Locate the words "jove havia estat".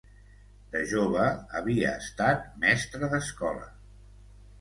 0.91-2.47